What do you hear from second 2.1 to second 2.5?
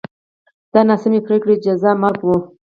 و